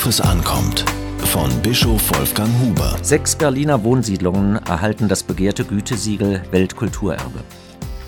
Worauf 0.00 0.08
es 0.08 0.20
ankommt. 0.22 0.86
Von 1.26 1.50
Bischof 1.60 2.00
Wolfgang 2.16 2.48
Huber. 2.62 2.96
Sechs 3.02 3.36
Berliner 3.36 3.84
Wohnsiedlungen 3.84 4.56
erhalten 4.64 5.08
das 5.08 5.22
begehrte 5.22 5.62
Gütesiegel 5.62 6.40
Weltkulturerbe. 6.50 7.40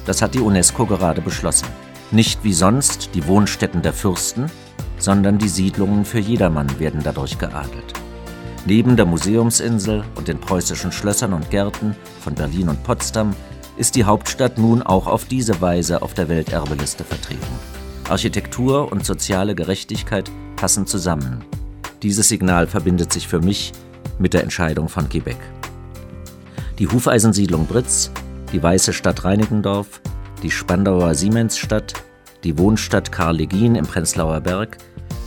Das 0.07 0.23
hat 0.23 0.32
die 0.32 0.41
UNESCO 0.41 0.86
gerade 0.86 1.20
beschlossen. 1.20 1.68
Nicht 2.11 2.45
wie 2.45 2.55
sonst 2.55 3.11
die 3.12 3.27
Wohnstätten 3.27 3.82
der 3.82 3.93
Fürsten, 3.93 4.50
sondern 4.96 5.36
die 5.36 5.50
Siedlungen 5.50 6.07
für 6.07 6.18
jedermann 6.18 6.80
werden 6.80 7.02
dadurch 7.05 7.36
geadelt. 7.36 7.93
Neben 8.64 8.96
der 8.96 9.04
Museumsinsel 9.04 10.02
und 10.14 10.29
den 10.29 10.40
preußischen 10.40 10.93
Schlössern 10.93 11.34
und 11.34 11.50
Gärten 11.50 11.95
von 12.22 12.34
Berlin 12.34 12.70
und 12.70 12.82
Potsdam 12.84 13.36
ist 13.77 13.96
die 13.96 14.04
Hauptstadt 14.04 14.56
nun 14.56 14.82
auch 14.82 15.06
auf 15.06 15.27
diese 15.27 15.61
Weise 15.61 16.00
auf 16.00 16.14
der 16.14 16.30
Welterbeliste 16.30 17.04
vertreten. 17.04 17.59
Architektur 18.09 18.90
und 18.90 19.04
soziale 19.04 19.54
Gerechtigkeit 19.54 20.31
passen 20.57 20.86
zusammen. 20.86 21.45
Dieses 22.02 22.29
Signal 22.29 22.66
verbindet 22.66 23.12
sich 23.12 23.29
für 23.29 23.40
mich 23.40 23.72
mit 24.18 24.34
der 24.34 24.42
Entscheidung 24.42 24.88
von 24.88 25.08
Quebec. 25.08 25.36
Die 26.80 26.88
Hufeisensiedlung 26.88 27.66
Britz, 27.66 28.11
die 28.52 28.61
Weiße 28.61 28.92
Stadt 28.92 29.25
Reinickendorf, 29.25 30.00
die 30.42 30.50
Spandauer 30.50 31.14
Siemensstadt, 31.14 31.94
die 32.42 32.58
Wohnstadt 32.58 33.12
Karl 33.12 33.36
Legin 33.36 33.77
im 33.77 33.86
Prenzlauer 33.86 34.41
Berg, 34.41 34.78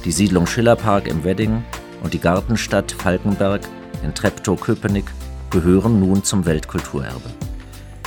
die 0.04 0.12
Siedlung 0.12 0.48
Schillerpark 0.48 1.08
im 1.08 1.24
Wedding 1.24 1.64
und 2.04 2.14
die 2.14 2.20
Gartenstadt 2.20 2.92
Falkenberg 2.92 3.62
in 4.04 4.14
Treptow-Köpenick 4.14 5.06
gehören 5.52 6.02
nun 6.02 6.26
zum 6.26 6.46
Weltkulturerbe. 6.46 7.30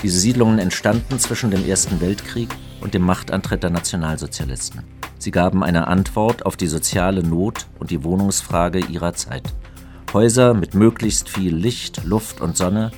Diese 0.02 0.18
Siedlungen 0.18 0.58
entstanden 0.58 1.18
zwischen 1.18 1.50
dem 1.50 1.66
Ersten 1.66 2.02
Weltkrieg 2.02 2.50
und 2.82 2.92
dem 2.92 3.02
Machtantritt 3.02 3.62
der 3.62 3.70
Nationalsozialisten. 3.70 4.97
Sie 5.28 5.32
gaben 5.32 5.62
eine 5.62 5.88
Antwort 5.88 6.46
auf 6.46 6.56
die 6.56 6.68
soziale 6.68 7.22
Not 7.22 7.66
und 7.78 7.90
die 7.90 8.02
Wohnungsfrage 8.02 8.78
ihrer 8.78 9.12
Zeit. 9.12 9.42
Häuser 10.14 10.54
mit 10.54 10.72
möglichst 10.72 11.28
viel 11.28 11.54
Licht, 11.54 12.02
Luft 12.04 12.40
und 12.40 12.56
Sonne, 12.56 12.92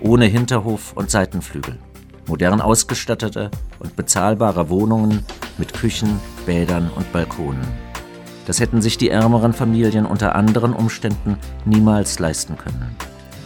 ohne 0.00 0.24
Hinterhof 0.24 0.92
und 0.96 1.08
Seitenflügel. 1.08 1.78
Modern 2.26 2.60
ausgestattete 2.60 3.52
und 3.78 3.94
bezahlbare 3.94 4.70
Wohnungen 4.70 5.24
mit 5.56 5.72
Küchen, 5.72 6.18
Bädern 6.46 6.90
und 6.96 7.12
Balkonen. 7.12 7.68
Das 8.48 8.58
hätten 8.58 8.82
sich 8.82 8.98
die 8.98 9.10
ärmeren 9.10 9.52
Familien 9.52 10.04
unter 10.04 10.34
anderen 10.34 10.72
Umständen 10.72 11.36
niemals 11.64 12.18
leisten 12.18 12.58
können. 12.58 12.96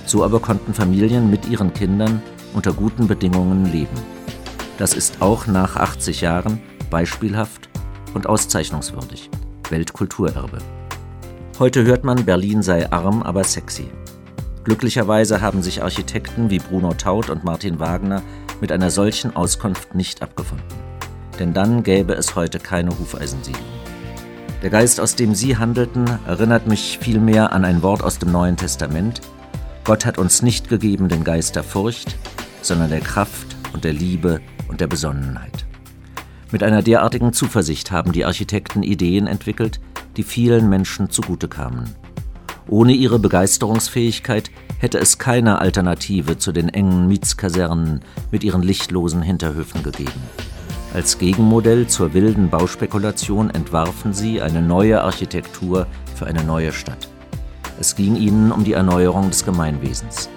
So 0.06 0.24
aber 0.24 0.40
konnten 0.40 0.72
Familien 0.72 1.30
mit 1.30 1.50
ihren 1.50 1.74
Kindern 1.74 2.22
unter 2.54 2.72
guten 2.72 3.08
Bedingungen 3.08 3.70
leben. 3.70 4.00
Das 4.78 4.94
ist 4.94 5.20
auch 5.20 5.46
nach 5.46 5.76
80 5.76 6.22
Jahren 6.22 6.62
beispielhaft 6.88 7.68
und 8.14 8.26
auszeichnungswürdig. 8.26 9.30
Weltkulturerbe. 9.70 10.58
Heute 11.58 11.84
hört 11.84 12.04
man, 12.04 12.24
Berlin 12.24 12.62
sei 12.62 12.90
arm, 12.90 13.22
aber 13.22 13.44
sexy. 13.44 13.88
Glücklicherweise 14.64 15.40
haben 15.40 15.62
sich 15.62 15.82
Architekten 15.82 16.50
wie 16.50 16.58
Bruno 16.58 16.94
Taut 16.94 17.30
und 17.30 17.44
Martin 17.44 17.78
Wagner 17.80 18.22
mit 18.60 18.70
einer 18.70 18.90
solchen 18.90 19.34
Auskunft 19.34 19.94
nicht 19.94 20.22
abgefunden. 20.22 20.64
Denn 21.38 21.52
dann 21.52 21.82
gäbe 21.82 22.14
es 22.14 22.36
heute 22.36 22.58
keine 22.58 22.90
Hufeisensiedlung. 22.90 23.64
Der 24.62 24.70
Geist, 24.70 25.00
aus 25.00 25.16
dem 25.16 25.34
sie 25.34 25.56
handelten, 25.56 26.04
erinnert 26.26 26.68
mich 26.68 26.98
vielmehr 27.00 27.52
an 27.52 27.64
ein 27.64 27.82
Wort 27.82 28.02
aus 28.02 28.20
dem 28.20 28.30
Neuen 28.30 28.56
Testament. 28.56 29.20
Gott 29.82 30.06
hat 30.06 30.18
uns 30.18 30.42
nicht 30.42 30.68
gegeben 30.68 31.08
den 31.08 31.24
Geist 31.24 31.56
der 31.56 31.64
Furcht, 31.64 32.16
sondern 32.60 32.90
der 32.90 33.00
Kraft 33.00 33.56
und 33.72 33.82
der 33.82 33.92
Liebe 33.92 34.40
und 34.68 34.80
der 34.80 34.86
Besonnenheit. 34.86 35.66
Mit 36.52 36.62
einer 36.62 36.82
derartigen 36.82 37.32
Zuversicht 37.32 37.90
haben 37.90 38.12
die 38.12 38.26
Architekten 38.26 38.82
Ideen 38.82 39.26
entwickelt, 39.26 39.80
die 40.18 40.22
vielen 40.22 40.68
Menschen 40.68 41.08
zugute 41.08 41.48
kamen. 41.48 41.88
Ohne 42.68 42.92
ihre 42.92 43.18
Begeisterungsfähigkeit 43.18 44.50
hätte 44.78 44.98
es 44.98 45.16
keine 45.16 45.60
Alternative 45.60 46.36
zu 46.36 46.52
den 46.52 46.68
engen 46.68 47.08
Mietskasernen 47.08 48.00
mit 48.30 48.44
ihren 48.44 48.62
lichtlosen 48.62 49.22
Hinterhöfen 49.22 49.82
gegeben. 49.82 50.20
Als 50.92 51.18
Gegenmodell 51.18 51.86
zur 51.86 52.12
wilden 52.12 52.50
Bauspekulation 52.50 53.48
entwarfen 53.48 54.12
sie 54.12 54.42
eine 54.42 54.60
neue 54.60 55.00
Architektur 55.00 55.86
für 56.14 56.26
eine 56.26 56.44
neue 56.44 56.72
Stadt. 56.72 57.08
Es 57.80 57.96
ging 57.96 58.14
ihnen 58.14 58.52
um 58.52 58.62
die 58.62 58.74
Erneuerung 58.74 59.30
des 59.30 59.46
Gemeinwesens. 59.46 60.28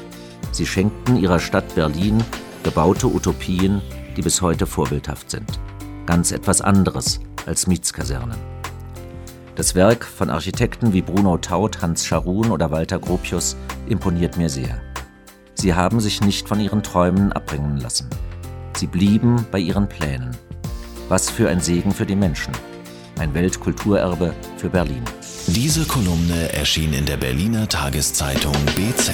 Sie 0.53 0.65
schenkten 0.65 1.17
ihrer 1.17 1.39
Stadt 1.39 1.75
Berlin 1.75 2.23
gebaute 2.63 3.07
Utopien, 3.07 3.81
die 4.15 4.21
bis 4.21 4.41
heute 4.41 4.65
vorbildhaft 4.65 5.29
sind. 5.29 5.59
Ganz 6.05 6.31
etwas 6.31 6.61
anderes 6.61 7.19
als 7.45 7.67
Mietskasernen. 7.67 8.37
Das 9.55 9.73
Werk 9.73 10.05
von 10.05 10.29
Architekten 10.29 10.93
wie 10.93 11.01
Bruno 11.01 11.37
Taut, 11.37 11.81
Hans 11.81 12.05
Scharun 12.05 12.51
oder 12.51 12.71
Walter 12.71 12.99
Gropius 12.99 13.55
imponiert 13.87 14.37
mir 14.37 14.49
sehr. 14.49 14.81
Sie 15.55 15.73
haben 15.73 15.99
sich 15.99 16.21
nicht 16.21 16.47
von 16.47 16.59
ihren 16.59 16.83
Träumen 16.83 17.31
abbringen 17.31 17.77
lassen. 17.77 18.09
Sie 18.75 18.87
blieben 18.87 19.45
bei 19.51 19.59
ihren 19.59 19.87
Plänen. 19.87 20.35
Was 21.07 21.29
für 21.29 21.49
ein 21.49 21.61
Segen 21.61 21.91
für 21.91 22.05
die 22.05 22.15
Menschen. 22.15 22.53
Ein 23.17 23.33
Weltkulturerbe 23.33 24.33
für 24.57 24.69
Berlin. 24.69 25.03
Diese 25.47 25.85
Kolumne 25.85 26.51
erschien 26.53 26.93
in 26.93 27.05
der 27.05 27.17
Berliner 27.17 27.69
Tageszeitung 27.69 28.53
BZ. 28.75 29.13